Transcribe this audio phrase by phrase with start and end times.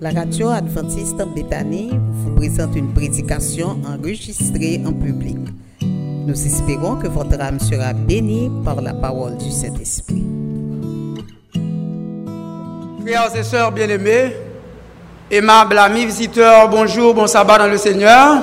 [0.00, 5.38] La radio adventiste Bethany vous présente une prédication enregistrée en public.
[5.82, 10.22] Nous espérons que votre âme sera bénie par la parole du Saint-Esprit.
[13.04, 14.36] Frères et sœurs bien-aimés,
[15.32, 18.36] aimables amis visiteurs, bonjour, bon sabbat dans le Seigneur.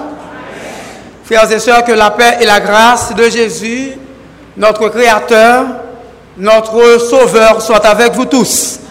[1.23, 3.91] Frères et sœurs, que la paix et la grâce de Jésus,
[4.57, 5.67] notre Créateur,
[6.37, 8.81] notre Sauveur, soient avec vous tous.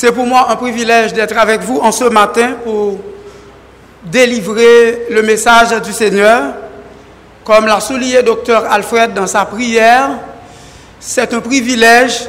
[0.00, 2.98] C'est pour moi un privilège d'être avec vous en ce matin pour
[4.04, 6.54] délivrer le message du Seigneur.
[7.42, 10.10] Comme l'a souligné docteur Alfred dans sa prière,
[11.00, 12.28] c'est un privilège,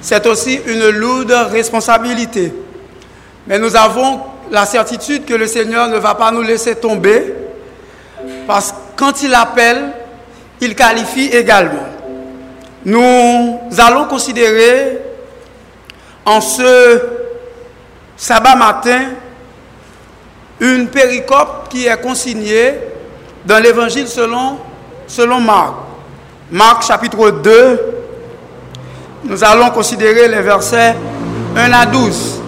[0.00, 2.54] c'est aussi une lourde responsabilité.
[3.48, 4.20] Mais nous avons
[4.52, 7.34] la certitude que le Seigneur ne va pas nous laisser tomber,
[8.46, 9.90] parce que quand il appelle,
[10.60, 11.88] il qualifie également.
[12.84, 15.07] Nous allons considérer
[16.28, 17.00] en ce
[18.14, 19.00] sabbat matin
[20.60, 22.74] une péricope qui est consignée
[23.46, 24.58] dans l'évangile selon,
[25.06, 25.72] selon Marc.
[26.50, 27.80] Marc chapitre 2,
[29.24, 30.94] nous allons considérer les versets
[31.56, 32.42] 1 à 12.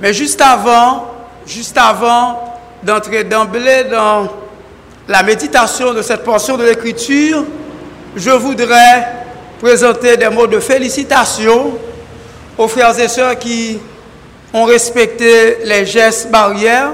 [0.00, 1.06] Mais juste avant,
[1.46, 4.26] juste avant d'entrer d'emblée dans
[5.06, 7.44] la méditation de cette portion de l'écriture,
[8.16, 9.06] je voudrais
[9.60, 11.74] présenter des mots de félicitations
[12.58, 13.78] aux frères et sœurs qui
[14.52, 16.92] ont respecté les gestes barrières,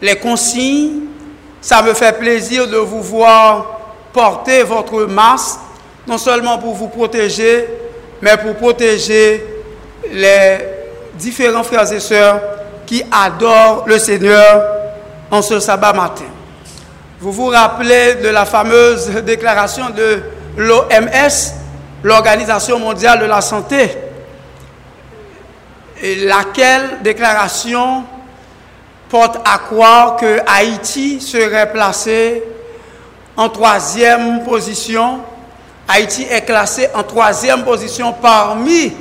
[0.00, 1.04] les consignes.
[1.60, 3.80] Ça me fait plaisir de vous voir
[4.12, 5.58] porter votre masque,
[6.06, 7.68] non seulement pour vous protéger,
[8.22, 9.44] mais pour protéger
[10.12, 10.58] les
[11.14, 12.40] différents frères et sœurs
[12.86, 14.64] qui adorent le Seigneur
[15.30, 16.24] en ce sabbat matin.
[17.20, 20.20] Vous vous rappelez de la fameuse déclaration de
[20.56, 21.52] l'OMS,
[22.04, 23.90] l'Organisation mondiale de la santé,
[26.02, 28.04] laquelle déclaration
[29.08, 32.42] porte à croire que Haïti serait placé
[33.36, 35.20] en troisième position.
[35.88, 38.92] Haïti est classé en troisième position parmi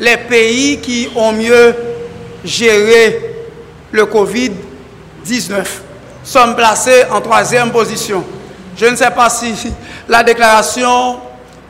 [0.00, 1.74] les pays qui ont mieux
[2.44, 3.34] géré
[3.90, 5.64] le Covid-19.
[6.24, 8.24] Sommes placés en troisième position.
[8.76, 9.54] Je ne sais pas si
[10.08, 11.18] la déclaration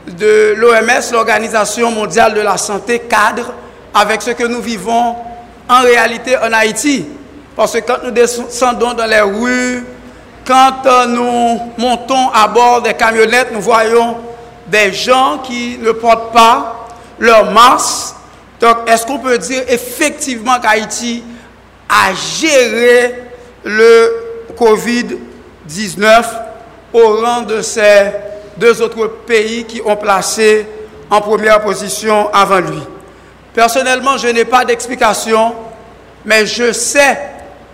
[0.06, 3.52] de l'OMS, l'Organisation mondiale de la santé, cadre
[3.94, 5.16] avec ce que nous vivons
[5.69, 7.06] en réalité en Haïti.
[7.56, 9.84] Parce que quand nous descendons dans les rues,
[10.47, 14.16] quand nous montons à bord des camionnettes, nous voyons
[14.66, 16.88] des gens qui ne portent pas
[17.19, 18.14] leur masque.
[18.60, 21.22] Donc, est-ce qu'on peut dire effectivement qu'Haïti
[21.88, 23.14] a géré
[23.64, 24.12] le
[24.56, 26.24] Covid-19
[26.92, 28.12] au rang de ces
[28.56, 30.66] deux autres pays qui ont placé
[31.10, 32.78] en première position avant lui?
[33.54, 35.52] Personnellement, je n'ai pas d'explication,
[36.24, 37.18] mais je sais,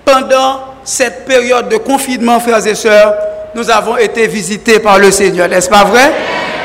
[0.05, 3.15] pendant cette période de confinement, frères et sœurs,
[3.55, 6.13] nous avons été visités par le Seigneur, n'est-ce pas vrai?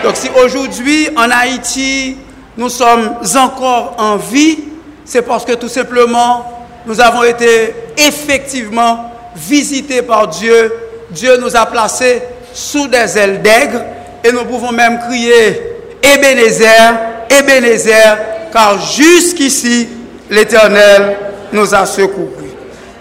[0.03, 2.17] Donc si aujourd'hui, en Haïti,
[2.57, 4.59] nous sommes encore en vie,
[5.05, 10.73] c'est parce que tout simplement, nous avons été effectivement visités par Dieu.
[11.11, 12.21] Dieu nous a placés
[12.53, 13.81] sous des ailes d'aigre
[14.23, 15.61] et nous pouvons même crier
[16.01, 16.95] Ebenezer,
[17.29, 18.17] Ebenezer,
[18.53, 19.89] car jusqu'ici,
[20.29, 21.17] l'Éternel
[21.51, 22.29] nous a secourus.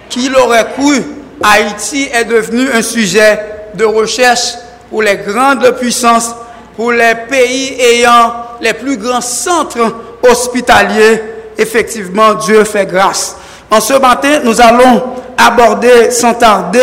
[0.09, 1.03] Qui l'aurait cru
[1.45, 3.39] Haïti est devenu un sujet
[3.75, 4.55] de recherche
[4.89, 6.35] pour les grandes puissances,
[6.77, 11.21] pour les pays ayant les plus grands centres hospitaliers.
[11.59, 13.37] Effectivement, Dieu fait grâce.
[13.71, 15.03] En ce matin, nous allons
[15.37, 16.79] aborder sans tarder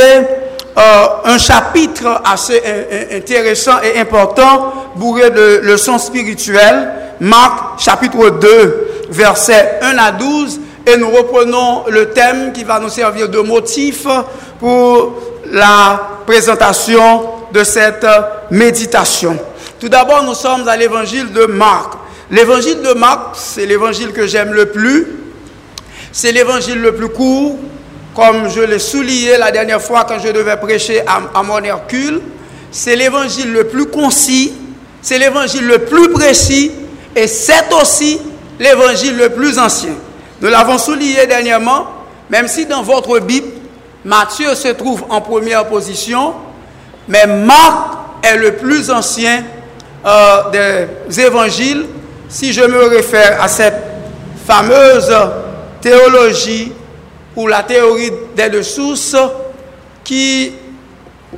[0.77, 2.61] euh, un chapitre assez
[3.13, 6.89] intéressant et important, bourré de leçons spirituelles.
[7.19, 12.89] Marc chapitre 2, versets 1 à 12, et nous reprenons le thème qui va nous
[12.89, 14.05] servir de motif
[14.59, 15.13] pour
[15.51, 18.05] la présentation de cette
[18.51, 19.37] méditation.
[19.79, 21.93] Tout d'abord, nous sommes à l'évangile de Marc.
[22.31, 25.07] L'évangile de Marc, c'est l'évangile que j'aime le plus.
[26.11, 27.57] C'est l'évangile le plus court,
[28.15, 32.21] comme je l'ai souligné la dernière fois quand je devais prêcher à, à mon Hercule.
[32.71, 34.53] C'est l'évangile le plus concis,
[35.01, 36.71] c'est l'évangile le plus précis,
[37.19, 38.21] et c'est aussi
[38.57, 39.91] l'évangile le plus ancien.
[40.39, 41.85] Nous l'avons souligné dernièrement,
[42.29, 43.49] même si dans votre Bible,
[44.05, 46.33] Matthieu se trouve en première position,
[47.09, 47.89] mais Marc
[48.23, 49.43] est le plus ancien
[50.05, 51.87] euh, des évangiles,
[52.29, 53.83] si je me réfère à cette
[54.47, 55.13] fameuse
[55.81, 56.71] théologie
[57.35, 59.17] ou la théorie des deux sources
[60.05, 60.53] qui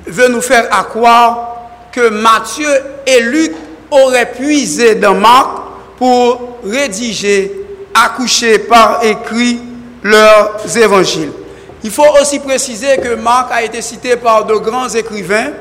[0.05, 1.55] veut nous faire croire
[1.91, 2.69] que Matthieu
[3.07, 3.53] et Luc
[3.89, 5.60] auraient puisé dans Marc
[6.01, 7.51] pour rédiger,
[7.93, 9.59] accoucher par écrit
[10.01, 11.31] leurs évangiles.
[11.83, 15.51] Il faut aussi préciser que Marc a été cité par de grands écrivains.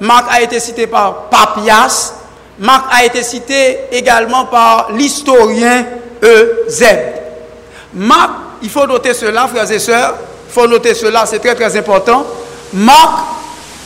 [0.00, 2.14] Marc a été cité par Papias.
[2.60, 5.84] Marc a été cité également par l'historien
[6.22, 7.16] Eusèbe.
[7.92, 8.30] Marc,
[8.62, 10.14] il faut noter cela, frères et sœurs,
[10.48, 12.24] il faut noter cela, c'est très très important.
[12.72, 13.18] Marc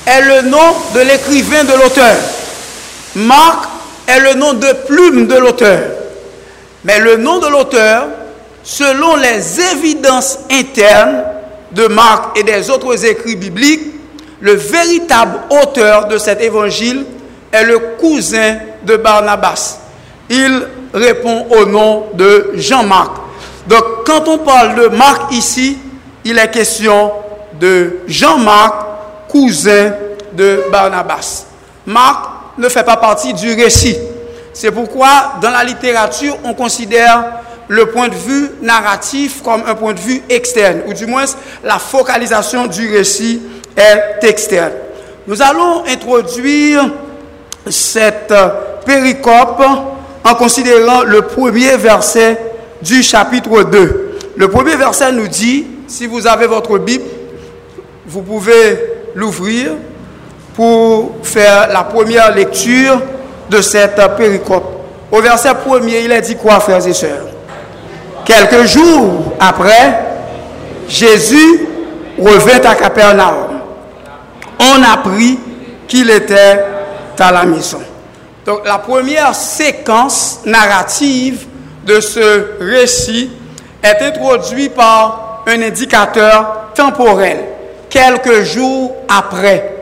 [0.06, 2.14] est le nom de l'écrivain de l'auteur.
[3.16, 3.77] Marc
[4.08, 5.80] est le nom de plume de l'auteur.
[6.84, 8.06] Mais le nom de l'auteur,
[8.64, 11.22] selon les évidences internes
[11.72, 13.92] de Marc et des autres écrits bibliques,
[14.40, 17.04] le véritable auteur de cet évangile
[17.52, 19.78] est le cousin de Barnabas.
[20.30, 20.62] Il
[20.94, 23.12] répond au nom de Jean-Marc.
[23.66, 25.76] Donc quand on parle de Marc ici,
[26.24, 27.12] il est question
[27.60, 28.74] de Jean-Marc,
[29.28, 29.92] cousin
[30.32, 31.44] de Barnabas.
[31.84, 33.96] Marc ne fait pas partie du récit.
[34.52, 37.24] C'est pourquoi dans la littérature, on considère
[37.68, 41.24] le point de vue narratif comme un point de vue externe, ou du moins
[41.62, 43.40] la focalisation du récit
[43.76, 44.72] est externe.
[45.26, 46.90] Nous allons introduire
[47.68, 48.34] cette
[48.86, 49.62] péricope
[50.24, 52.38] en considérant le premier verset
[52.82, 54.18] du chapitre 2.
[54.36, 57.04] Le premier verset nous dit, si vous avez votre Bible,
[58.06, 58.78] vous pouvez
[59.14, 59.72] l'ouvrir
[60.58, 63.00] pour faire la première lecture
[63.48, 64.64] de cette péricope.
[65.12, 67.28] Au verset premier, il a dit quoi, frères et sœurs?
[68.24, 70.00] Quelques jours après,
[70.88, 71.68] Jésus
[72.18, 73.60] revint à Capernaum.
[74.58, 75.38] On apprit
[75.86, 76.64] qu'il était
[77.20, 77.78] à la maison.
[78.44, 81.46] Donc la première séquence narrative
[81.86, 83.30] de ce récit
[83.80, 87.44] est introduite par un indicateur temporel.
[87.88, 89.77] Quelques jours après.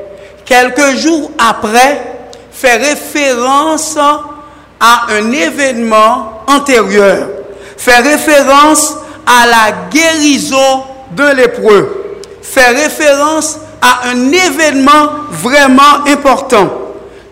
[0.47, 2.01] Quelques jours après
[2.53, 3.99] fait référence
[4.81, 7.29] à un événement antérieur.
[7.77, 8.95] Fait référence
[9.27, 12.21] à la guérison de lépreux.
[12.41, 16.73] Fait référence à un événement vraiment important.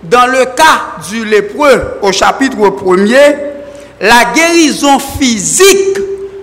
[0.02, 3.36] Dans le cas du lépreux, au chapitre 1er,
[4.00, 5.98] la guérison physique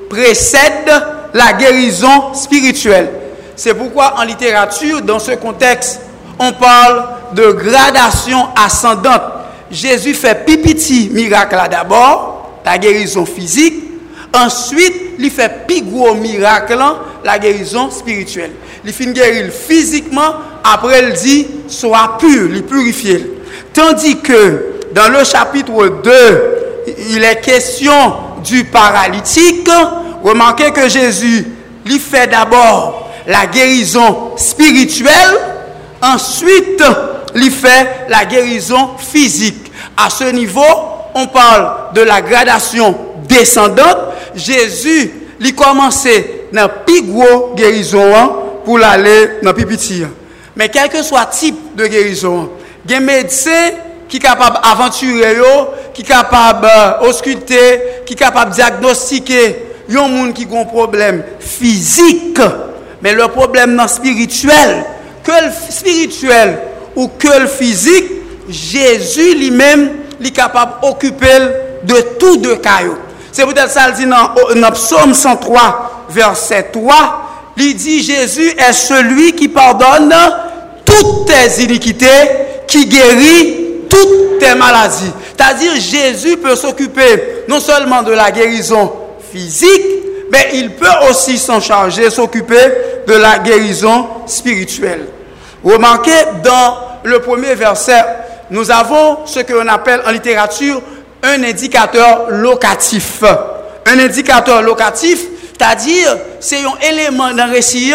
[0.09, 0.89] précède
[1.33, 3.09] la guérison spirituelle.
[3.55, 6.01] C'est pourquoi en littérature, dans ce contexte,
[6.41, 9.21] on parle de gradation ascendante.
[9.69, 13.75] Jésus fait pipiti miracle d'abord, la guérison physique.
[14.33, 16.79] Ensuite, il fait plus gros miracle,
[17.23, 18.51] la guérison spirituelle.
[18.83, 20.33] Il finit guérir physiquement,
[20.63, 23.23] après il dit, sois pur, il purifie.
[23.73, 26.11] Tandis que dans le chapitre 2,
[27.11, 28.13] il est question
[28.43, 29.69] du paralytique.
[30.23, 31.45] Remarquez que Jésus
[31.85, 35.50] lui fait d'abord la guérison spirituelle,
[36.01, 36.83] Ensuite,
[37.35, 39.71] il fait la guérison physique.
[39.95, 40.61] À ce niveau,
[41.13, 42.95] on parle de la gradation
[43.27, 43.97] descendante.
[44.35, 48.01] Jésus, il commençait dans plus gros guérison
[48.65, 50.03] pour l'aller dans plus petit.
[50.55, 52.49] Mais quel que soit le type de guérison,
[52.85, 53.71] il y a des médecins
[54.09, 55.37] qui sont capables d'aventurer,
[55.93, 56.67] qui sont capables
[57.01, 59.55] d'ausculter, euh, qui sont capables de diagnostiquer.
[59.87, 62.39] Il y a des gens qui a un problème physique,
[63.01, 64.83] mais le problème non spirituel,
[65.23, 66.59] que le spirituel
[66.95, 68.05] ou que le physique,
[68.49, 69.91] Jésus lui-même
[70.23, 71.39] est capable d'occuper
[71.83, 72.97] de tout de cailloux.
[73.31, 77.53] C'est peut-être ça le dit dans, dans Psaume 103, verset 3.
[77.57, 80.13] Il dit Jésus est celui qui pardonne
[80.83, 82.07] toutes tes iniquités,
[82.67, 85.11] qui guérit toutes tes maladies.
[85.37, 88.91] C'est-à-dire Jésus peut s'occuper non seulement de la guérison
[89.31, 89.85] physique,
[90.31, 95.05] mais il peut aussi s'en charger, s'occuper de la guérison spirituelle.
[95.63, 96.11] Remarquez
[96.43, 98.03] dans le premier verset,
[98.49, 100.81] nous avons ce que l'on appelle en littérature
[101.21, 103.23] un indicateur locatif.
[103.85, 105.19] Un indicateur locatif,
[105.57, 107.93] c'est-à-dire c'est un élément d'un récit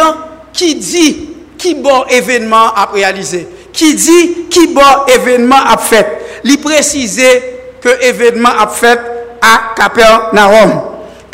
[0.52, 6.40] qui dit qui bon événement a réalisé, qui dit qui bon événement a fait.
[6.44, 7.42] Il préciser
[7.80, 9.00] que événement a fait
[9.40, 10.85] à Capernaum.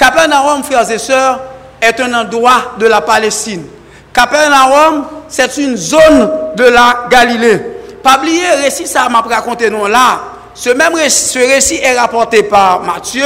[0.02, 1.38] Capernaum, frères et sœurs,
[1.80, 3.64] est un endroit de la Palestine.
[4.12, 7.60] Capernaum, c'est une zone de la Galilée.
[8.02, 10.18] Pas oublier le récit, ça m'a raconté non là.
[10.54, 13.24] Ce même récit, ce récit est rapporté par Matthieu,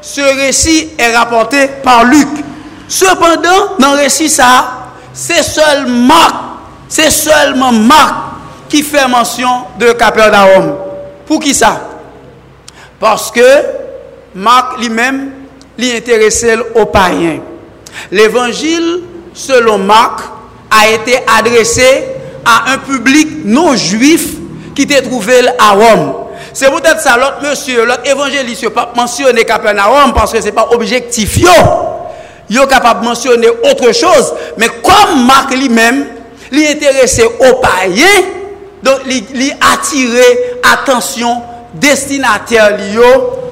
[0.00, 2.28] ce récit est rapporté par Luc.
[2.88, 4.68] Cependant, dans le récit, ça,
[5.12, 6.34] c'est seulement Marc,
[6.88, 8.14] c'est seulement Marc
[8.70, 10.76] qui fait mention de Capernaum.
[11.26, 11.78] Pour qui ça?
[12.98, 13.42] Parce que
[14.34, 15.45] Marc lui-même
[16.74, 17.40] aux païens.
[18.10, 19.00] L'évangile,
[19.34, 20.20] selon Marc,
[20.70, 22.04] a été adressé
[22.44, 24.28] à un public non juif
[24.74, 26.14] qui était trouvé à Rome.
[26.52, 30.68] C'est peut-être ça, l'autre monsieur, l'autre évangéliste, pas mentionné Capernaum parce que ce n'est pas
[30.72, 31.38] objectif.
[32.48, 36.06] yo capable de mentionner autre chose, mais comme Marc lui-même,
[36.52, 38.06] lui intéressé au païen,
[38.82, 40.22] donc il attiré
[40.62, 41.42] attention
[41.74, 43.02] destinataire yo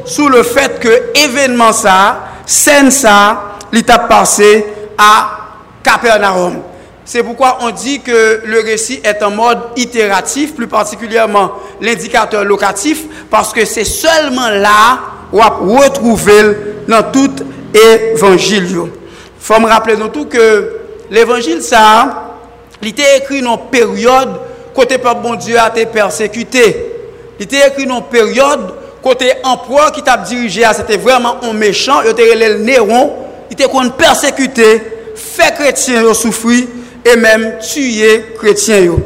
[0.04, 4.66] sous le fait que événement ça, scène ça, l'étape passé
[4.98, 5.44] à
[5.82, 6.62] Capernaum.
[7.04, 13.04] C'est pourquoi on dit que le récit est en mode itératif, plus particulièrement l'indicateur locatif,
[13.30, 15.00] parce que c'est seulement là
[15.32, 16.56] où on retrouver
[16.88, 17.30] dans tout
[17.74, 18.68] évangile.
[18.70, 18.90] Il
[19.38, 20.76] faut me rappeler tout que
[21.10, 22.38] l'évangile, ça,
[22.80, 24.40] il était écrit dans une période
[24.74, 26.92] côté par bon Dieu a été persécuté.
[27.38, 32.00] Il était écrit dans une période côté empereur qui t'a dirigé, c'était vraiment un méchant,
[32.02, 33.12] il était le Néron,
[33.50, 33.68] il était
[33.98, 34.82] persécuté,
[35.14, 36.64] fait chrétien souffrir
[37.04, 38.96] et même tuer chrétiens.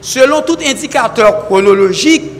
[0.00, 2.30] Selon tout indicateur chronologique,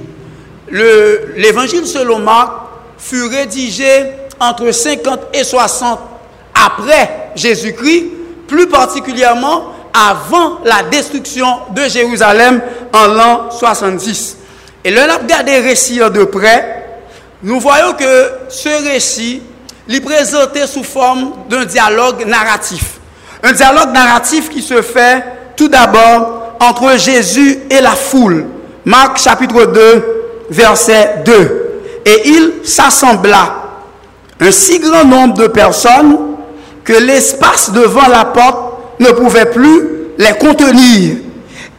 [0.70, 2.52] l'évangile selon Marc
[2.96, 4.04] fut rédigé
[4.38, 5.98] entre 50 et 60
[6.54, 8.04] après Jésus-Christ,
[8.46, 12.62] plus particulièrement avant la destruction de Jérusalem
[12.92, 14.36] en l'an 70.
[14.84, 16.79] Et là, on a regardé récit de près,
[17.42, 19.42] nous voyons que ce récit
[19.88, 22.98] est présenté sous forme d'un dialogue narratif.
[23.42, 25.24] Un dialogue narratif qui se fait
[25.56, 28.46] tout d'abord entre Jésus et la foule.
[28.84, 31.82] Marc chapitre 2, verset 2.
[32.04, 33.56] Et il s'assembla
[34.40, 36.16] un si grand nombre de personnes
[36.84, 41.16] que l'espace devant la porte ne pouvait plus les contenir.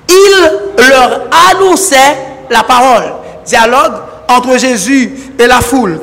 [0.10, 0.52] Il
[0.90, 2.18] leur annonçait
[2.50, 3.14] la parole.
[3.46, 3.94] Dialogue
[4.38, 6.00] entre Jésus et la foule.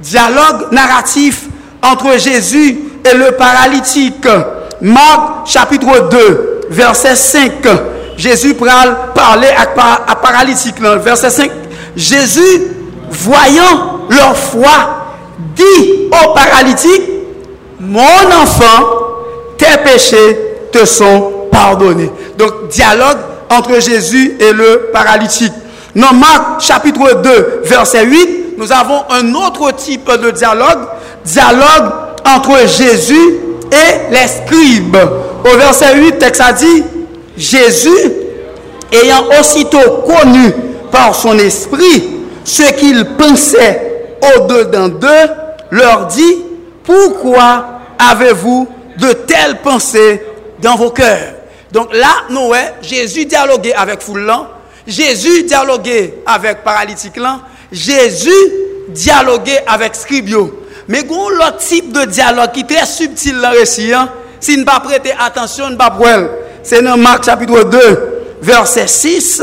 [0.00, 1.44] Dialogue narratif
[1.82, 4.26] entre Jésus et le paralytique.
[4.80, 7.52] Marc chapitre 2, verset 5.
[8.16, 10.80] Jésus pral parler à, paralytique.
[10.80, 11.50] Verset 5.
[11.96, 12.62] Jésus,
[13.10, 15.06] voyant leur foi,
[15.54, 17.02] dit au paralytique,
[17.80, 18.02] mon
[18.42, 18.88] enfant,
[19.58, 20.38] tes péchés
[20.72, 22.10] te sont pardonnés.
[22.38, 23.18] Donc, dialogue
[23.50, 25.52] entre Jésus et le paralytique.
[25.96, 30.86] Dans Marc chapitre 2, verset 8, nous avons un autre type de dialogue,
[31.24, 31.90] dialogue
[32.26, 33.38] entre Jésus
[33.72, 34.98] et les scribes.
[35.42, 36.84] Au verset 8, texte a dit,
[37.34, 38.12] Jésus,
[38.92, 40.52] ayant aussitôt connu
[40.92, 42.10] par son esprit
[42.44, 45.30] ce qu'il pensait au-dedans d'eux,
[45.70, 46.44] leur dit,
[46.84, 47.64] pourquoi
[47.98, 50.22] avez-vous de telles pensées
[50.60, 51.32] dans vos cœurs?
[51.72, 54.46] Donc là, nous, Jésus dialoguait avec Foulan,
[54.86, 57.40] Jésus dialoguait avec paralytique là,
[57.72, 58.30] Jésus
[58.88, 60.62] dialoguait avec scribio.
[60.88, 63.92] Mais gon l'autre type de dialogue qui est très subtil dans récit
[64.40, 65.96] si ne pas prêter attention, ne pas
[66.62, 69.42] C'est dans Marc chapitre 2, verset 6.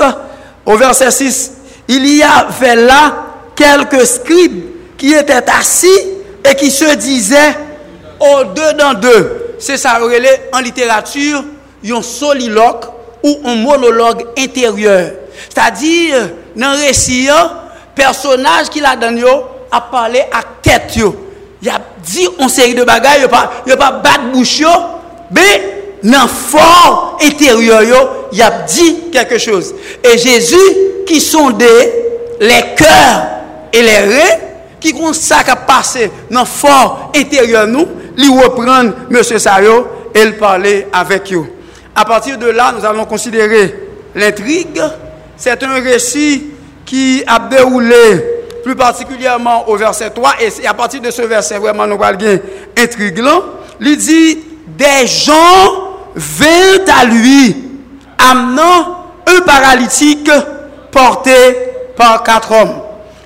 [0.65, 1.51] Au verset 6,
[1.89, 3.13] il y avait là
[3.55, 4.63] quelques scribes
[4.97, 5.87] qui étaient assis
[6.49, 7.57] et qui se disaient
[8.19, 9.55] au deux dans deux.
[9.59, 11.43] C'est ça relais en littérature,
[11.85, 12.85] un soliloque
[13.23, 15.11] ou un monologue intérieur.
[15.49, 17.29] C'est-à-dire, dans le récit,
[17.95, 19.23] personnage qui l'a donné
[19.71, 20.97] a parlé à tête.
[21.61, 23.27] Il a dit une série de bagages,
[23.65, 24.63] il n'a pas battu bouche,
[25.31, 29.73] mais dans le fort intérieur, il a dit quelque chose.
[30.03, 30.57] Et Jésus
[31.07, 32.03] qui sondait
[32.39, 33.27] les cœurs
[33.71, 34.37] et les reins,
[34.79, 37.87] qui ont ça qui passé dans le fort intérieur nous,
[38.17, 38.27] lui
[39.09, 39.23] M.
[39.23, 41.45] Sayo et le parler avec eux.
[41.95, 43.73] À partir de là, nous allons considérer
[44.15, 44.81] l'intrigue.
[45.37, 46.45] C'est un récit
[46.85, 48.23] qui a déroulé
[48.63, 52.39] plus particulièrement au verset 3, et à partir de ce verset, vraiment, nous allons
[52.77, 53.43] intriguant.
[53.81, 57.55] Il dit, des gens vinrent à lui,
[58.17, 60.31] amenant un paralytique
[60.91, 61.31] porté
[61.97, 62.81] par quatre hommes.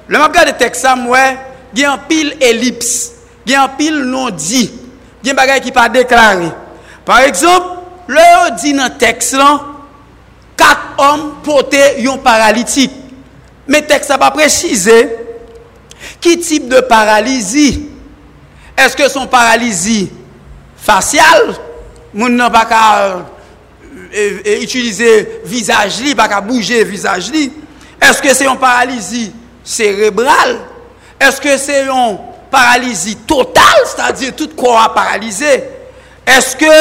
[0.08, 1.24] Le map gade teksam wè,
[1.76, 2.92] gen pil elips,
[3.48, 4.64] gen pil non di,
[5.24, 6.48] gen bagay ki pa deklari.
[7.08, 7.74] Par ekzop,
[8.08, 9.60] lè yo di nan teks lan,
[10.58, 12.94] kat om pote yon paralitik.
[13.68, 14.96] Me tek sa pa prechize,
[16.24, 17.70] ki tip de paralizi?
[18.78, 20.06] Eske son paralizi
[20.86, 21.56] fasyal?
[22.14, 22.80] Moun nan baka
[24.12, 25.10] e, e itilize
[25.50, 27.48] vizaj li, baka bouje vizaj li?
[28.08, 29.28] Eske se yon paralizi
[29.68, 30.56] cerebral?
[31.20, 32.16] Eske se yon
[32.54, 35.58] paralizi total, sta di tout kwa paralize?
[36.38, 36.72] Eske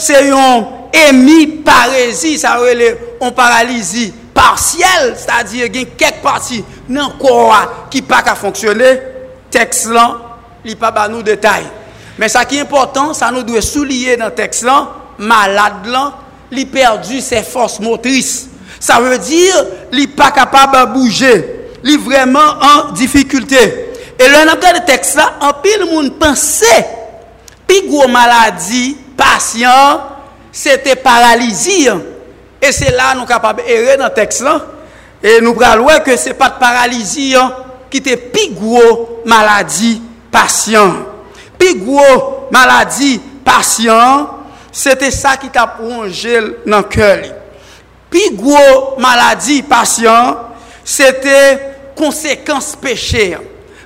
[0.00, 6.64] se yon hémiparésie, ça veut dire on paralysie partielle, c'est-à-dire qu'il y a quelques parties
[6.88, 9.00] dans le corps qui pas qu'à fonctionner,
[9.50, 10.16] texte là,
[10.64, 11.64] il pas à nous détail.
[12.18, 16.14] Mais ça qui est important, ça nous doit souligner dans le texte là, malade là,
[16.50, 18.48] il perdu ses forces motrices.
[18.78, 19.54] Ça veut dire
[19.92, 23.92] il pas capable de bouger, il vraiment en difficulté.
[24.18, 26.86] Et le regard de texte là, en pile monde pensait,
[27.66, 30.13] puis gros maladie, patient,
[30.54, 31.88] c'était paralysie.
[32.62, 34.40] Et c'est là nous sommes capables d'errer dans le texte.
[34.40, 34.64] Là.
[35.22, 37.34] Et nous prenons que ce n'est pas de paralysie
[37.90, 40.94] qui était plus gros maladie patient.
[41.58, 44.30] Plus gros maladie patient,
[44.70, 47.18] c'était ça qui t'a plongé dans le cœur.
[48.08, 50.36] Plus gros maladie patient,
[50.84, 53.36] c'était conséquence péché.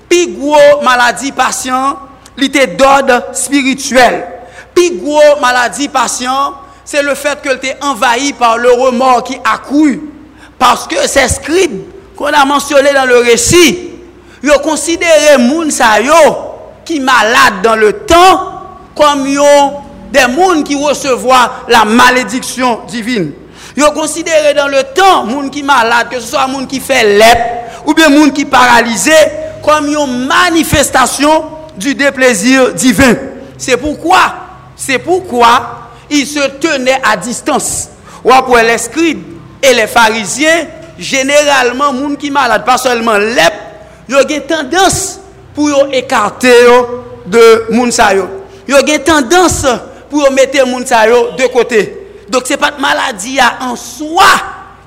[0.08, 1.98] Plus gros maladie patient,
[2.40, 4.37] était d'ordre spirituel.
[4.78, 6.54] Pi gros maladie patient,
[6.84, 10.02] c'est le fait que était envahi par le remords qui accru.
[10.56, 11.82] Parce que ces scribes
[12.16, 13.90] qu'on a mentionné dans le récit,
[14.40, 15.36] ils ont considéré
[15.70, 16.12] sa yo
[16.84, 18.52] qui malade dans le temps
[18.94, 23.32] comme des gens qui recevoir la malédiction divine.
[23.76, 27.04] Ils ont considéré dans le temps moun qui malade, que ce soit moun qui fait
[27.18, 29.12] lèpre, ou bien moun qui paralysé
[29.64, 31.44] comme une manifestation
[31.76, 33.14] du déplaisir divin.
[33.56, 34.47] C'est pourquoi,
[34.78, 37.88] C'est pourquoi ils se tenaient à distance.
[38.24, 39.22] Ou après les scribes
[39.62, 40.66] et les pharisiens,
[40.98, 43.52] généralement, moun qui malade, pas seulement lep,
[44.08, 45.20] ils ont tendance
[45.54, 46.54] pour écarter
[47.26, 48.26] de moun sa yo.
[48.68, 49.66] Yo gen tendance
[50.08, 52.24] pour mettre moun sa de côté.
[52.28, 54.24] Donc c'est pas de maladie en soi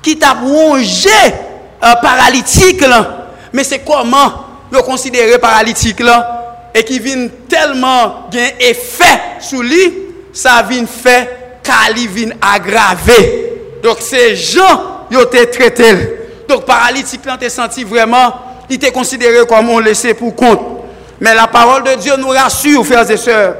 [0.02, 1.10] qui t'a rongé
[1.82, 4.32] euh, paralytique là, mais c'est comment
[4.70, 9.20] le considérer paralytique là et qui vient tellement gain effet
[10.32, 13.52] ça vient fait car il vient aggravé.
[13.82, 15.94] Donc ces gens ils ont été traités.
[16.48, 18.34] Donc paralytique là, t'es senti vraiment,
[18.68, 20.60] il était considéré comme on laissé pour compte.
[21.20, 23.54] Mais la parole de Dieu nous rassure, frères et sœurs,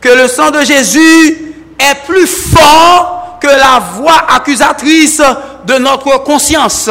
[0.00, 5.22] que le sang de Jésus est plus fort que la voix accusatrice
[5.66, 6.90] de notre conscience.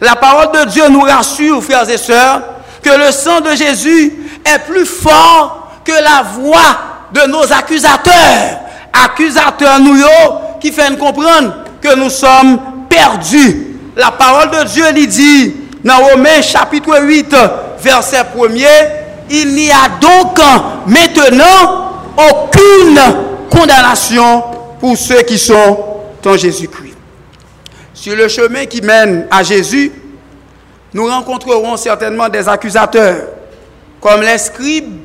[0.00, 2.42] La parole de Dieu nous rassure, frères et sœurs,
[2.82, 4.12] que le sang de Jésus
[4.44, 6.76] est plus fort que la voix
[7.12, 8.60] de nos accusateurs.
[8.92, 9.96] Accusateurs nous
[10.60, 12.58] qui font comprendre que nous sommes
[12.88, 13.76] perdus.
[13.96, 17.34] La parole de Dieu lui dit dans Romains chapitre 8,
[17.80, 18.66] verset 1er,
[19.30, 20.38] il n'y a donc
[20.86, 23.00] maintenant aucune
[23.50, 24.44] condamnation
[24.78, 25.78] pour ceux qui sont
[26.24, 26.96] en Jésus-Christ.
[27.94, 29.92] Sur le chemin qui mène à Jésus,
[30.94, 33.28] nous rencontrerons certainement des accusateurs,
[34.00, 35.00] comme les scribes,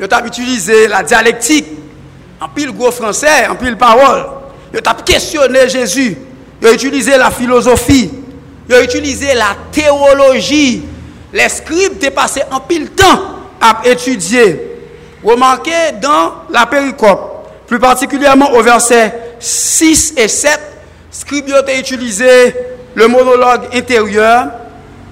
[0.00, 1.66] ils ont utilisé la dialectique,
[2.40, 4.26] en pile gros français, en pile parole.
[4.72, 6.16] Ils ont questionné Jésus,
[6.60, 8.10] ils ont utilisé la philosophie,
[8.68, 10.82] ils ont utilisé la théologie.
[11.32, 13.20] Les scribes passés en pile temps
[13.60, 14.78] à étudier.
[15.22, 20.60] Remarquez dans la péricope, plus particulièrement au verset 6 et 7,
[21.10, 22.54] Scribe a utilisé
[22.94, 24.46] le monologue intérieur.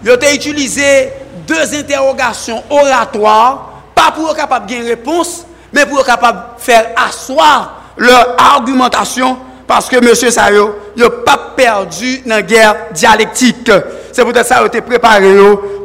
[0.05, 1.11] Il a utilisé
[1.47, 3.76] deux interrogations oratoires,
[4.07, 8.37] pas pour être capable de une réponse, mais pour être capable de faire asseoir leur
[8.39, 10.15] argumentation, parce que M.
[10.15, 13.71] Sayo n'a pas perdu dans la guerre dialectique.
[14.13, 15.35] C'est peut-être ça qu'il a été préparé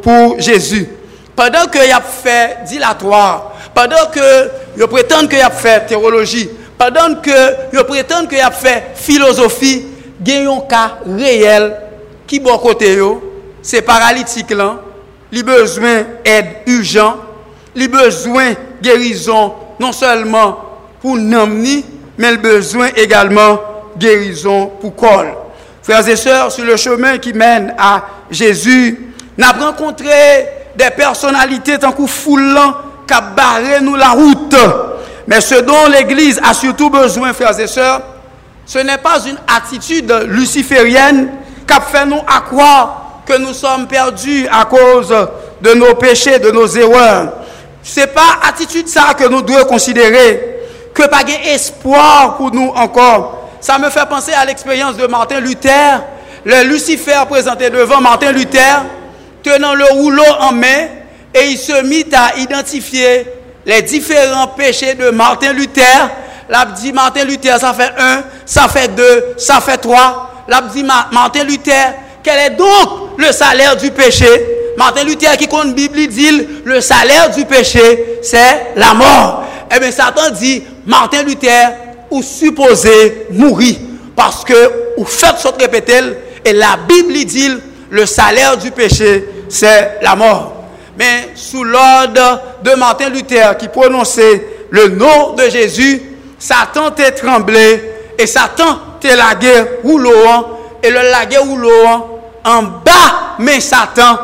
[0.04, 0.88] pour Jésus.
[1.36, 8.28] Pendant qu'il a fait dilatoire, pendant qu'il prétend qu'il a fait théologie, pendant qu'il prétend
[8.28, 9.86] qu'il a fait philosophie,
[10.24, 11.74] gen yon cas réel
[12.28, 13.00] qui bon côté
[13.64, 14.80] c'est paralytique là,
[15.32, 17.16] li besoin aide urgent,
[17.76, 20.60] li besoin guérison non seulement
[21.02, 21.86] pour namni,
[22.18, 23.60] mais le besoin également
[23.98, 25.34] guérison pour col.
[25.82, 30.10] Frères et sœurs, sur le chemin qui mène à Jésus, nous avons rencontré
[30.76, 32.76] des personnalités tant que foulant
[33.08, 34.56] qui barré la route.
[35.28, 38.02] Mais ce dont l'Église a surtout besoin, frères et sœurs,
[38.66, 41.30] ce n'est pas une attitude luciférienne
[41.68, 45.14] qui fait nous à croire que nous sommes perdus à cause
[45.62, 47.34] de nos péchés, de nos erreurs.
[47.84, 50.60] Ce n'est pas attitude ça que nous devons considérer,
[50.94, 53.50] que pas espoir pour nous encore.
[53.60, 56.02] Ça me fait penser à l'expérience de Martin Luther,
[56.44, 58.84] le Lucifer présenté devant Martin Luther,
[59.44, 60.88] tenant le rouleau en main,
[61.34, 63.26] et il se mit à identifier
[63.66, 66.10] les différents péchés de Martin Luther
[66.52, 70.44] L'a dit Martin Luther, ça fait un, ça fait deux, ça fait trois.
[70.50, 74.26] L'a dit Martin Luther, quel est donc le salaire du péché?
[74.82, 79.44] Martin Luther qui compte Bible dit le salaire du péché, c'est la mort.
[79.72, 81.70] Eh bien, Satan dit, Martin Luther,
[82.10, 83.76] ou supposé mourir.
[84.16, 86.00] Parce que, vous faites ce répéter,
[86.44, 87.52] et la Bible dit,
[87.92, 90.64] le salaire du péché, c'est la mort.
[90.98, 96.02] Mais sous l'ordre de Martin Luther qui prononçait le nom de Jésus,
[96.40, 97.84] Satan t'a tremblé
[98.18, 100.12] et Satan t'a lagué rouleau
[100.82, 104.18] et le lagué en bas mais Satan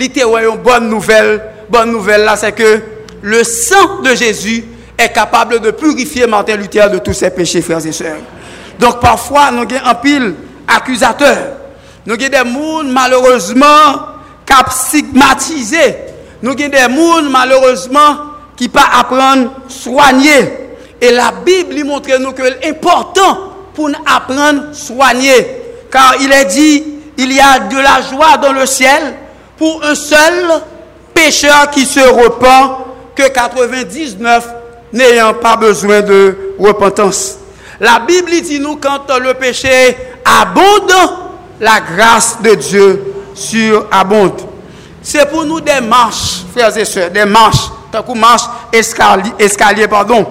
[0.00, 2.80] il une bonne nouvelle bonne nouvelle là c'est que
[3.22, 4.64] le sang de Jésus
[4.98, 8.18] est capable de purifier Martin Luther de tous ses péchés, frères et sœurs.
[8.78, 10.34] Donc parfois, nous avons un pile
[10.66, 11.36] accusateur.
[12.06, 13.68] Nous avons des gens, malheureusement,
[14.46, 15.96] qui stigmatisé.
[16.42, 18.16] Nous avons des gens, malheureusement,
[18.56, 20.52] qui pas apprendre à soigner.
[21.00, 23.38] Et la Bible lui montre nous que important
[23.74, 25.46] pour nous apprendre soigner.
[25.90, 26.84] Car il est dit,
[27.16, 29.14] il y a de la joie dans le ciel
[29.60, 30.62] pour un seul
[31.12, 34.48] pécheur qui se repent que 99
[34.94, 37.36] n'ayant pas besoin de repentance.
[37.78, 40.94] La Bible dit nous quand le péché abonde,
[41.60, 44.40] la grâce de Dieu surabonde.
[45.02, 50.26] C'est pour nous des marches, frères et sœurs, des marches, tant que marche escalier, pardon,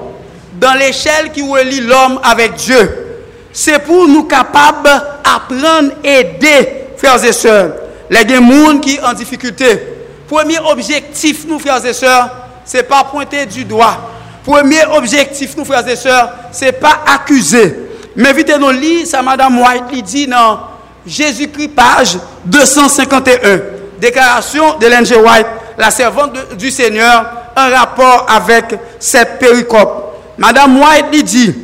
[0.59, 3.19] dans l'échelle qui relie l'homme avec Dieu.
[3.53, 4.89] C'est pour nous capables
[5.23, 7.73] d'apprendre, aider, frères et sœurs,
[8.09, 9.79] les gens qui sont en difficulté.
[10.27, 12.29] Premier objectif, nous, frères et sœurs,
[12.65, 13.97] c'est pas pointer du doigt.
[14.43, 17.75] Premier objectif, nous, frères et sœurs, c'est pas accuser.
[18.15, 20.59] Mais vite nous lire ça, Madame White dit dans
[21.05, 23.59] Jésus-Christ, page 251.
[23.99, 25.15] Déclaration de G.
[25.15, 28.65] White, la servante du Seigneur, en rapport avec
[28.99, 30.15] cette péricope.
[30.37, 31.55] Madame White dit,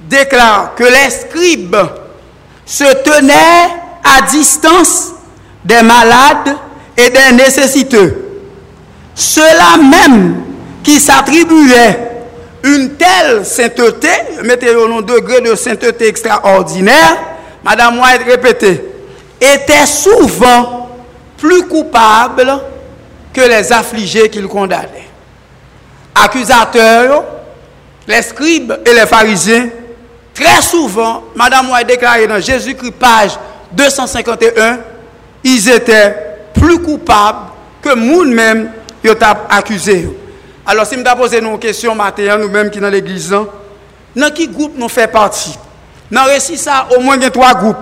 [0.00, 1.76] déclare que les scribes
[2.64, 5.12] se tenaient à distance
[5.64, 6.56] des malades
[6.96, 8.26] et des nécessiteux.
[9.14, 10.42] Ceux-là même
[10.82, 12.08] qui s'attribuaient
[12.62, 14.08] une telle sainteté,
[14.44, 17.18] mettez au degré de sainteté extraordinaire,
[17.62, 18.84] Madame White répétait,
[19.40, 20.88] étaient souvent
[21.36, 22.52] plus coupables
[23.32, 25.08] que les affligés qu'ils condamnaient.
[26.14, 27.24] Accusateurs,
[28.06, 29.68] les scribes et les pharisiens,
[30.34, 33.38] très souvent, Madame White déclaré dans Jésus-Christ, page
[33.72, 34.78] 251,
[35.44, 36.14] ils étaient
[36.54, 37.48] plus coupables
[37.82, 38.70] que nous-mêmes
[39.02, 39.08] qui
[39.48, 40.08] accusé.
[40.66, 44.74] Alors, si je me posé une question matin, nous-mêmes qui dans l'église, dans quel groupe
[44.76, 45.56] nous fait partie
[46.10, 47.76] Dans le récit, ça, au moins, il y a trois groupes.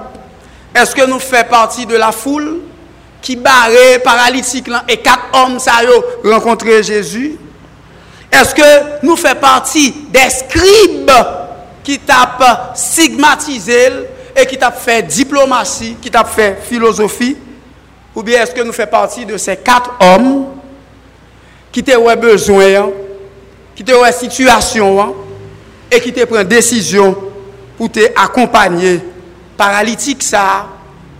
[0.74, 2.60] Est-ce que nous faisons partie de la foule
[3.20, 7.36] qui barrait paralytique et quatre hommes ça y rencontré Jésus
[8.30, 11.10] Est-ce que nous faisons partie des scribes
[11.82, 13.90] qui tapent stigmatisés
[14.40, 17.36] et qui t'a fait diplomatie, qui t'a fait philosophie,
[18.14, 20.46] ou bien est-ce que nous faisons partie de ces quatre hommes
[21.72, 22.90] qui t'ont besoin,
[23.74, 25.14] qui t'ont situation,
[25.90, 27.16] et qui te prend décision
[27.76, 29.00] pour t'accompagner
[29.56, 30.66] paralytique ça,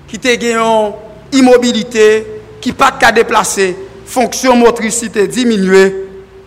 [0.07, 0.93] qui te gagne
[1.33, 2.27] immobilité,
[2.61, 3.77] qui pas de déplacer,
[4.07, 6.05] fonction motricité diminuée.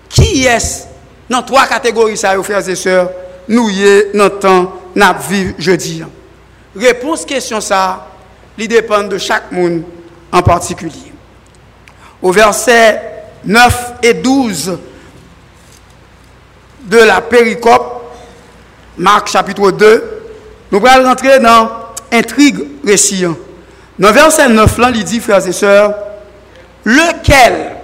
[0.09, 0.87] Qui est
[1.29, 3.09] dans trois catégories ça, frères et sœurs,
[3.47, 6.03] nous y est dans le temps, nous vivons jeudi.
[6.75, 8.07] Réponse question ça,
[8.57, 9.83] il dépend de chaque monde
[10.31, 11.11] en particulier.
[12.21, 13.01] Au verset
[13.43, 14.77] 9 et 12
[16.83, 18.03] de la péricope,
[18.97, 20.21] Marc chapitre 2,
[20.71, 21.69] nous allons rentrer dans
[22.11, 23.25] intrigue récit.
[23.99, 25.93] Dans verset 9, là, il dit, frères et sœurs,
[26.85, 27.75] lequel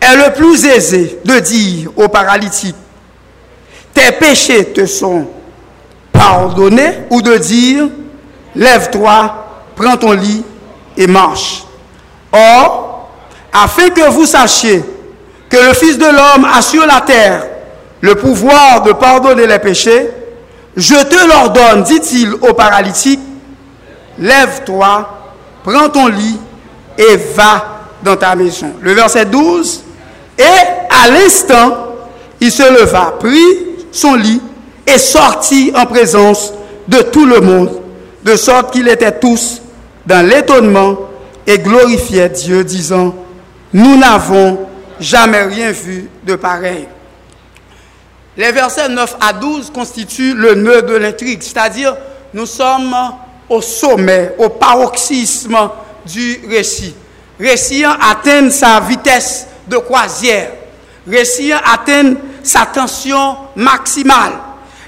[0.00, 2.76] est le plus aisé de dire aux paralytiques,
[3.92, 5.26] tes péchés te sont
[6.16, 7.88] pardonnés, ou de dire,
[8.54, 10.44] lève-toi, prends ton lit
[10.96, 11.64] et marche.
[12.32, 13.10] Or,
[13.52, 14.82] afin que vous sachiez
[15.48, 17.46] que le Fils de l'homme a sur la terre
[18.00, 20.10] le pouvoir de pardonner les péchés,
[20.76, 23.20] je te l'ordonne, dit-il au paralytique,
[24.18, 25.08] lève-toi,
[25.64, 26.38] prends ton lit
[26.98, 28.72] et va dans ta maison.
[28.80, 29.82] Le verset 12,
[30.38, 31.86] et à l'instant,
[32.40, 33.56] il se leva, prit
[33.90, 34.42] son lit
[34.86, 36.52] et sortit en présence
[36.88, 37.80] de tout le monde,
[38.24, 39.60] de sorte qu'ils étaient tous
[40.06, 40.96] dans l'étonnement
[41.46, 43.14] et glorifiaient Dieu, disant,
[43.72, 44.66] nous n'avons
[45.00, 46.86] jamais rien vu de pareil.
[48.36, 51.96] Les versets 9 à 12 constituent le nœud de l'intrigue, c'est-à-dire
[52.34, 52.94] nous sommes
[53.48, 55.56] au sommet, au paroxysme
[56.04, 56.94] du récit.
[57.40, 60.52] Récit atteint sa vitesse de croisière.
[61.08, 64.32] Récit atteint sa tension maximale.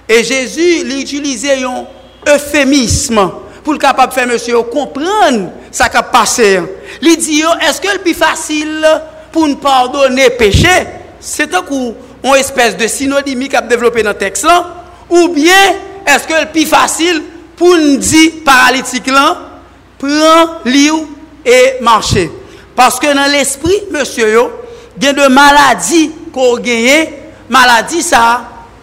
[0.09, 1.85] E Jésus li utilize yon
[2.25, 3.27] eufemisme
[3.61, 5.45] pou l kapap fè monsye yo kompran
[5.75, 6.49] sa kap pase.
[7.05, 8.87] Li di yo, eske l pi fasil
[9.35, 10.73] pou n pardonne peche?
[11.21, 11.93] Se tan kou,
[12.25, 14.65] on espèse de sinonimi kap devlopè nan teks lan,
[15.13, 15.77] ou bien,
[16.09, 17.21] eske l pi fasil
[17.59, 19.45] pou n di paralitik lan,
[20.01, 21.05] pran li ou
[21.45, 22.31] e manche.
[22.79, 24.49] Paske nan l'esprit, monsye yo,
[24.97, 27.03] gen de maladi ko genye,
[27.53, 28.37] maladi sa a,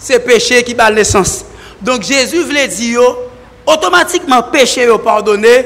[0.05, 1.45] c'est péché qui bat l'essence.
[1.81, 3.01] Donc Jésus voulait dire,
[3.65, 5.65] automatiquement péché est pardonné,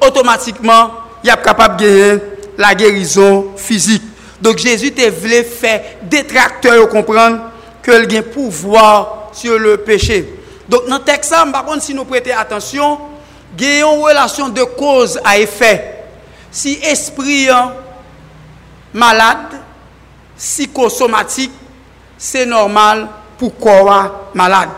[0.00, 0.92] automatiquement
[1.24, 2.22] il est capable de gagner
[2.56, 4.04] la guérison physique.
[4.40, 7.40] Donc Jésus te voulait faire détracteur comprendre
[7.82, 10.34] que le gain pouvoir sur le péché.
[10.68, 12.96] Donc dans le texte, par contre, si nous prêtons attention,
[13.58, 15.96] il y a une relation de cause à effet.
[16.52, 17.48] Si esprit
[18.94, 19.60] malade,
[20.38, 21.50] psychosomatique,
[22.16, 23.08] c'est normal
[23.40, 24.76] pou kowa malade.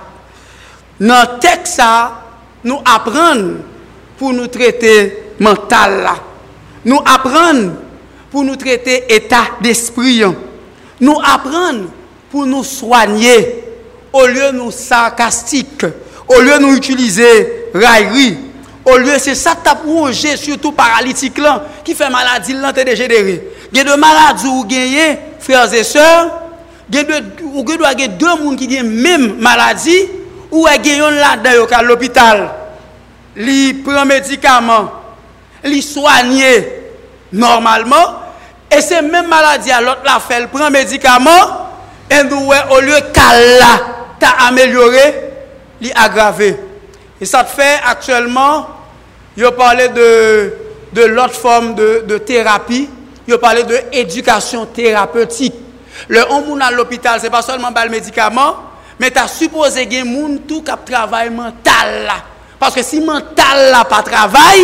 [1.03, 1.89] Nan tek sa,
[2.63, 3.43] nou apren
[4.21, 4.93] pou nou trete
[5.43, 6.15] mental la.
[6.87, 7.65] Nou apren
[8.31, 10.37] pou nou trete etat d'esprit yon.
[11.03, 11.85] Nou apren
[12.31, 13.37] pou nou soanye
[14.13, 15.87] ou lye nou sarkastik,
[16.29, 17.29] ou lye nou utilize
[17.75, 18.37] rayri,
[18.85, 23.39] ou lye se sa tap wouje surtout paralitik lan ki fe maladi lan te degenere.
[23.73, 26.31] Gen de maladi ou genye, frères et sœurs,
[26.93, 27.21] gen de
[27.55, 30.09] y a deux, deux personnes qui ont même maladie,
[30.51, 32.51] ou a là-dedans à l'hôpital,
[33.37, 34.91] li prend médicaments,
[35.65, 36.69] li soigner
[37.33, 38.21] normalement,
[38.71, 41.71] et c'est même maladie à l'autre la fait, prend médicaments,
[42.11, 43.81] et nous, au lieu qu'Allah
[44.21, 45.15] t'a amélioré,
[45.81, 46.57] li aggravé.
[47.21, 48.67] Et ça fait actuellement,
[49.37, 50.53] il parlé de,
[50.93, 52.89] de l'autre forme de, de thérapie,
[53.27, 55.55] il parlé de éducation thérapeutique.
[56.09, 58.57] Le on à l'hôpital, ce n'est pas seulement le médicament,
[58.99, 62.13] mais tu as supposé que gens tout qui travail mental.
[62.59, 64.61] Parce que si mental là pas travail,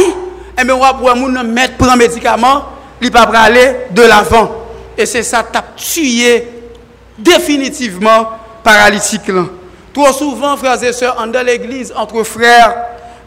[0.60, 2.64] eh bien, on pouvoir mettre prendre médicament,
[3.00, 4.50] il pas aller de l'avant.
[4.96, 6.48] Et c'est ça qui a tué
[7.16, 8.30] définitivement
[8.62, 9.30] paralytique.
[9.92, 12.74] Trop souvent, frères et sœurs, dans l'église, entre frères,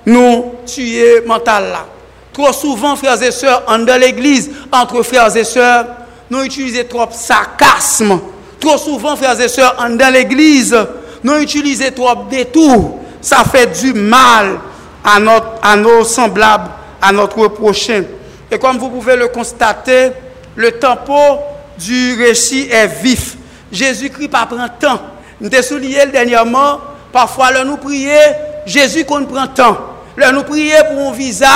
[0.05, 1.75] nous tuons mental.
[2.33, 5.85] Trop souvent, frères et sœurs, dans l'église, entre frères et sœurs,
[6.31, 8.17] nous utilisons trop sarcasme.
[8.57, 10.75] Trop souvent, frères et sœurs, dans l'église,
[11.21, 12.99] nous utilisons trop détours.
[13.19, 14.57] Ça fait du mal
[15.03, 16.69] à, notre, à nos semblables,
[17.01, 18.03] à notre prochain.
[18.49, 20.11] Et comme vous pouvez le constater,
[20.55, 21.13] le tempo
[21.77, 23.35] du récit est vif.
[23.69, 25.01] Jésus-Christ pas prend temps.
[25.41, 26.79] Nous avons souligné dernièrement,
[27.11, 28.17] parfois, là nous prier,
[28.65, 29.77] Jésus qu'on prend temps.
[30.15, 31.47] Là nous prier pour un visa,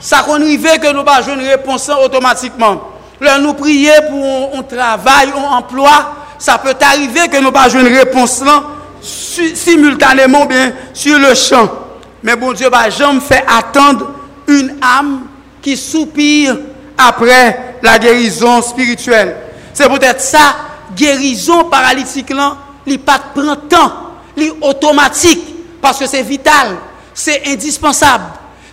[0.00, 2.95] ça qu'on arrive que nous pas une réponse automatiquement.
[3.20, 7.86] Là nous prier pour un, travail, un emploi, ça peut arriver que nous pas une
[7.86, 8.42] réponse
[9.00, 10.46] simultanément
[10.92, 11.68] sur le champ.
[12.22, 14.10] Mais bon Dieu, bah, jamais fait attendre
[14.48, 15.26] une âme
[15.62, 16.56] qui soupire
[16.98, 19.36] après la guérison spirituelle.
[19.72, 20.56] C'est peut-être ça,
[20.94, 23.92] guérison paralytique là, il pas prend temps,
[24.62, 26.76] automatique parce que c'est vital,
[27.14, 28.24] c'est indispensable,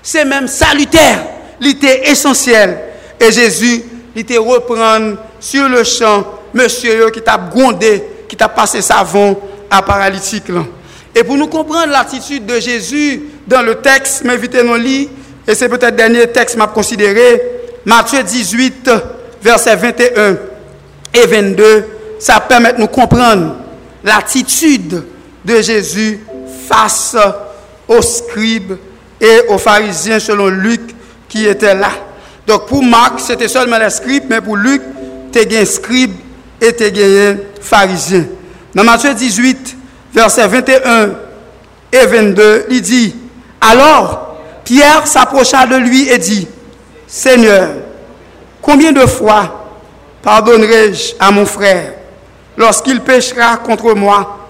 [0.01, 1.25] c'est même salutaire,
[1.59, 2.79] il était essentiel.
[3.19, 3.83] Et Jésus,
[4.15, 6.23] il était reprendre sur le champ
[6.53, 9.37] monsieur qui t'a grondé, qui t'a passé savon
[9.69, 10.45] à paralytique
[11.15, 15.09] Et pour nous comprendre l'attitude de Jésus dans le texte, m'invitez nous lire
[15.47, 17.41] et c'est peut-être le dernier texte m'a considéré,
[17.85, 18.89] Matthieu 18
[19.41, 20.37] versets 21
[21.13, 21.85] et 22,
[22.19, 23.55] ça permet de nous comprendre
[24.03, 25.03] l'attitude
[25.43, 26.19] de Jésus
[26.67, 27.17] face
[27.87, 28.73] aux scribes
[29.19, 30.81] et aux pharisiens selon Luc
[31.27, 31.89] qui était là.
[32.47, 34.81] Donc pour Marc, c'était seulement les scribes, mais pour Luc,
[35.33, 36.13] c'était un scribe
[36.61, 38.25] et un pharisien.
[38.73, 39.77] Dans Matthieu 18,
[40.13, 41.09] versets 21
[41.91, 43.15] et 22, il dit,
[43.61, 46.47] alors Pierre s'approcha de lui et dit,
[47.07, 47.69] Seigneur,
[48.61, 49.67] combien de fois
[50.21, 51.93] pardonnerai-je à mon frère
[52.57, 54.47] lorsqu'il péchera contre moi,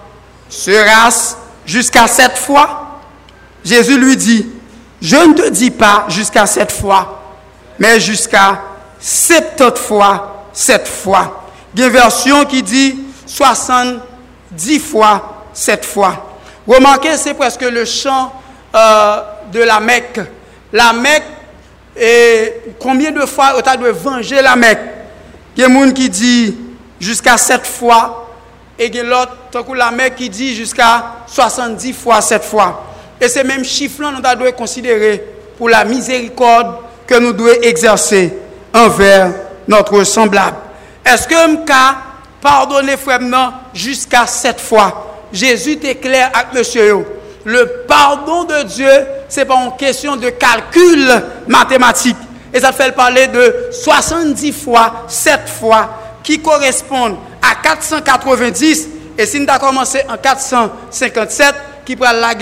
[0.48, 1.34] sera-ce
[1.66, 2.80] jusqu'à sept fois
[3.64, 4.46] Jésus lui dit,
[5.00, 7.23] je ne te dis pas jusqu'à sept fois,
[7.78, 8.60] mais jusqu'à
[8.98, 11.48] septante fois sept fois.
[11.74, 16.38] Il y a une version qui dit soixante-dix fois sept fois.
[16.66, 18.32] Remarquez, c'est presque le chant
[18.74, 19.20] euh,
[19.52, 20.20] de la Mecque.
[20.72, 21.24] La Mecque,
[21.96, 24.80] et combien de fois on de venger la Mecque?
[25.56, 26.56] Il y a des gens qui dit
[27.00, 28.28] jusqu'à 7 fois,
[28.78, 32.84] et il y a l'autre, la Mecque qui dit jusqu'à 70 fois 7 fois.
[33.20, 35.24] Et ces mêmes chiffres-là, nous devons considérer
[35.56, 36.76] pour la miséricorde
[37.06, 38.32] que nous devons exercer
[38.72, 39.32] envers
[39.68, 40.56] notre semblable.
[41.04, 41.94] Est-ce que je
[42.40, 43.20] pardonner frère
[43.72, 45.26] jusqu'à 7 fois?
[45.32, 47.04] Jésus est clair avec monsieur.
[47.44, 48.88] Le pardon de Dieu,
[49.28, 51.06] ce n'est pas une question de calcul
[51.46, 52.16] mathématique.
[52.52, 55.90] Et ça fait parler de 70 fois, 7 fois,
[56.22, 58.88] qui correspondent à 490.
[59.18, 62.32] Et si nous avons commencé en 457, qui prend la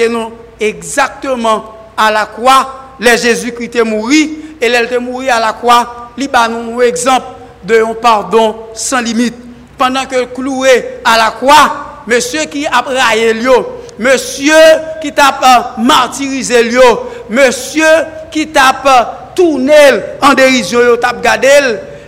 [0.60, 4.08] exactement à la croix, les Jésus-Christ est mort,
[4.62, 7.26] et il est mort à la croix, il un exemple
[7.64, 9.34] de un pardon sans limite.
[9.76, 13.34] Pendant que cloué à la croix, monsieur qui a raillé
[13.98, 14.54] monsieur
[15.00, 16.70] qui t'a martyrisé,
[17.28, 17.84] monsieur
[18.30, 18.72] qui t'a
[19.34, 19.74] tourné
[20.20, 21.48] en dérision, t'a gardé,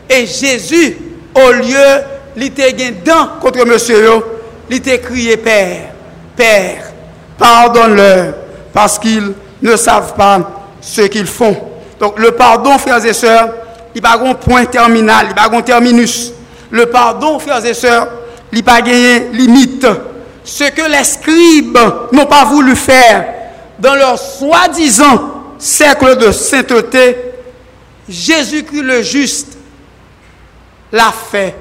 [0.09, 0.97] et Jésus
[1.35, 2.03] au lieu,
[2.37, 2.95] il était
[3.41, 4.23] contre monsieur,
[4.71, 5.91] il crié Père,
[6.37, 6.85] Père,
[7.37, 8.35] pardonne-leur,
[8.73, 10.39] parce qu'ils ne savent pas
[10.81, 11.74] ce qu'ils font.
[12.01, 13.51] Donc le pardon, frères et sœurs,
[13.95, 16.33] il n'y a pas point terminal, il n'y a pas terminus.
[16.71, 18.09] Le pardon, frères et sœurs,
[18.53, 19.87] il n'y a pas de limite.
[20.43, 21.79] Ce que les scribes
[22.13, 23.27] n'ont pas voulu faire
[23.79, 27.17] dans leur soi-disant cercle de sainteté,
[28.09, 29.59] Jésus-Christ le juste
[30.93, 31.55] l'a fait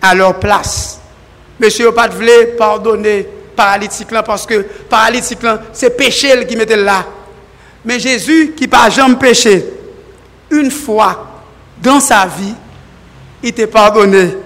[0.00, 1.00] à leur place.
[1.60, 7.04] Monsieur, pas de pardonner paralytique là parce que paralytique là, c'est péché qui mettait là.
[7.86, 9.64] Mais Jésus qui n'a jamais péché,
[10.50, 11.44] une fois
[11.80, 12.54] dans sa vie,
[13.44, 14.36] il t'a pardonné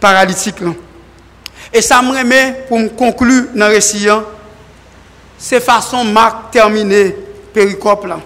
[0.00, 0.56] paralytique.
[1.72, 4.24] Et ça me remet pour conclure dans le récit, hein,
[5.38, 7.14] c'est façon Marc terminé
[7.52, 8.18] péricope là.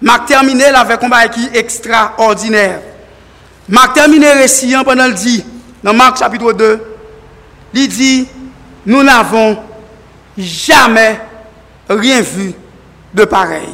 [0.00, 2.80] Marc terminé avec un bail qui extraordinaire.
[3.68, 5.44] Marc terminé récit hein, pendant le dit,
[5.82, 6.80] dans Marc chapitre 2,
[7.74, 8.28] il dit,
[8.86, 9.58] nous n'avons
[10.38, 11.20] jamais
[11.88, 12.54] rien vu
[13.12, 13.68] de pareil.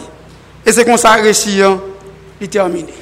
[0.64, 1.80] Et c'est comme ça récit hein,
[2.40, 2.92] est terminé.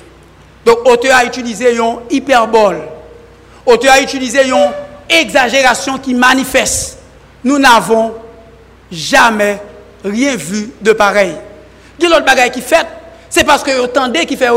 [0.64, 2.80] Donc, l'auteur a utilisé une hyperbole.
[3.66, 4.70] L'auteur a utilisé une
[5.08, 6.98] exagération qui manifeste.
[7.44, 8.14] Nous n'avons
[8.90, 9.60] jamais
[10.04, 11.34] rien vu de pareil.
[11.98, 12.86] Il y a l'autre bagaille qui fait,
[13.30, 14.50] c'est parce que entendez qui fait.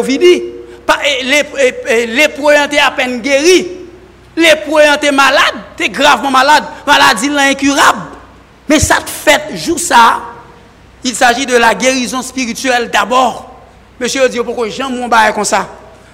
[2.08, 3.68] Les points étaient à peine guéris.
[4.36, 8.00] Les points étaient malades, t'es gravement malade, maladie incurable.
[8.68, 10.20] Mais ça te fait, joue ça.
[11.04, 13.50] Il s'agit de la guérison spirituelle d'abord.
[14.00, 15.68] Monsieur dit pourquoi j'aime mon bail comme ça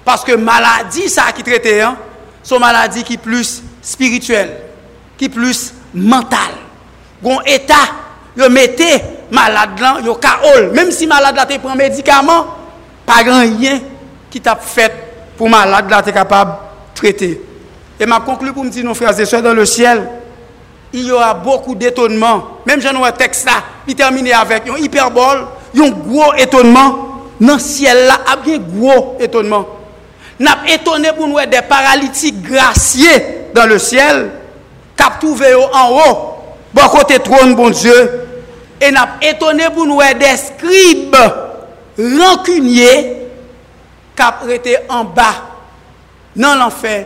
[0.04, 1.96] Parce que maladie ça qui traite hein,
[2.44, 4.58] sont maladie qui plus spirituelle,
[5.18, 6.56] qui plus mentale.
[7.24, 7.74] Gon état,
[8.36, 12.48] yo mettez malade là, yo kaol, même si malade là te prend médicament,
[13.06, 13.80] pas grand rien
[14.30, 14.94] qui t'a fait
[15.38, 17.42] pour malade là t'es capable de traiter.
[18.00, 20.08] Et m'a conclu pour me dire nos frères et sœurs dans le ciel,
[20.96, 22.62] il y aura beaucoup d'étonnement.
[22.66, 25.46] Même j'en ai un texte là, il termine avec un hyperbole,
[25.78, 27.02] un gros étonnement.
[27.38, 29.68] Dans le ciel là, il y a un gros étonnement.
[30.40, 34.32] Nous avons étonné pour nous des paralytiques graciés dans le ciel,
[34.96, 36.36] qui trouvé en haut,
[36.74, 38.22] bon côté trône, bon Dieu.
[38.80, 41.16] Et nous avons étonné pour nous des scribes
[41.98, 43.18] rancuniers
[44.16, 45.36] qui été en bas,
[46.34, 47.06] dans l'enfer,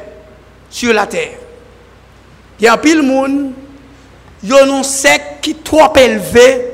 [0.69, 1.38] sur la terre.
[2.60, 3.54] Il y a pile monde
[4.43, 6.65] il y a un sec qui trop élevé,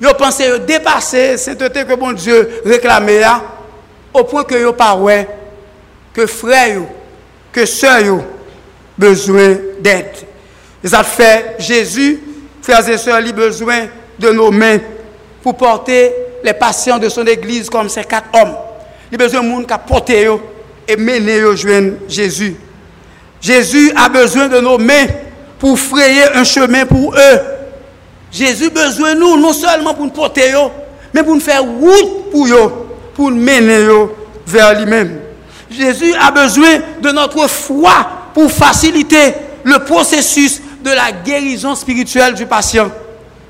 [0.00, 3.22] ils pensent dépasser sainteté que bon Dieu réclamait
[4.12, 4.98] au point que ils pas
[6.12, 6.82] que frères
[7.52, 8.22] que sœurs
[8.96, 10.12] besoin d'aide.
[10.84, 12.20] Ça fait Jésus,
[12.62, 13.86] frères et sœurs, a besoin
[14.18, 14.78] de nos mains
[15.42, 18.54] pour porter les patients de son église comme ces quatre hommes.
[19.10, 20.28] Il a besoin de monde qui porter
[20.86, 21.40] et mener
[22.08, 22.56] Jésus.
[23.40, 25.06] Jésus a besoin de nos mains
[25.64, 27.40] pour frayer un chemin pour eux.
[28.30, 30.52] Jésus besoin de nous, non seulement pour nous porter,
[31.14, 32.72] mais pour nous faire route pour eux,
[33.14, 33.88] pour nous mener
[34.46, 35.20] vers lui-même.
[35.70, 42.44] Jésus a besoin de notre foi pour faciliter le processus de la guérison spirituelle du
[42.44, 42.90] patient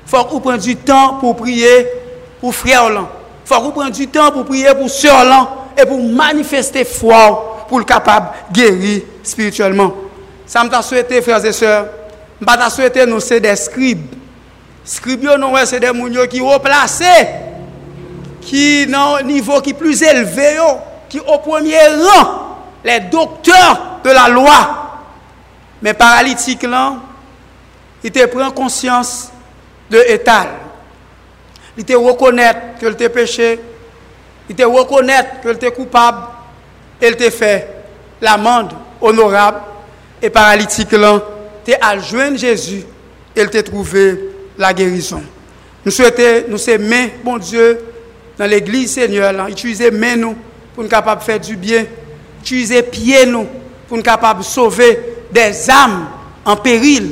[0.05, 1.85] faut qu'on prenne du temps pour prier
[2.39, 3.03] pour frère Il
[3.43, 7.83] faut qu'on prenne du temps pour prier pour sœur et pour manifester foi pour le
[7.83, 9.93] capable de guérir spirituellement.
[10.45, 11.87] Ça m'a souhaité, frères et sœurs,
[12.41, 14.03] Mpa ta souwete nou se de skrib.
[14.85, 17.13] Skrib yo nou we se de moun yo ki ou plase.
[18.45, 20.69] Ki nan nivou ki plus elve yo.
[21.11, 22.33] Ki ou premier ran.
[22.85, 24.57] Le doktor de la loi.
[25.81, 26.99] Men paralitik lan.
[28.05, 29.31] I te pren konsyans
[29.89, 30.51] de etal.
[31.79, 33.55] I te wakonet ke lte peche.
[34.51, 36.19] I te wakonet ke lte koupab.
[37.01, 37.53] El te fe
[38.21, 39.63] l'amande honorab.
[40.19, 41.23] E paralitik lan.
[41.65, 42.83] Tu à joindre Jésus,
[43.35, 44.19] et t'a trouvé
[44.57, 45.21] la guérison.
[45.83, 47.79] Nous souhaitons, nous aimer, bon Dieu,
[48.37, 50.35] dans l'église Seigneur, là, utiliser main nous
[50.73, 51.85] pour nous capables de faire du bien,
[52.41, 53.47] utiliser pieds nous
[53.87, 54.99] pour nous capables de sauver
[55.31, 56.07] des âmes
[56.43, 57.11] en péril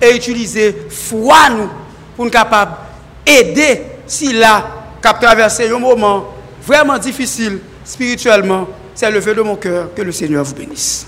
[0.00, 1.68] et utiliser foi nous
[2.16, 2.72] pour nous capables
[3.24, 4.66] d'aider si là,
[5.02, 6.34] a traversé un moment
[6.66, 8.68] vraiment difficile spirituellement.
[8.94, 9.94] C'est le vœu de mon cœur.
[9.94, 11.06] Que le Seigneur vous bénisse.